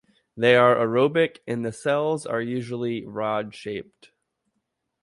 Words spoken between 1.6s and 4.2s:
the cells are usually rod-shaped.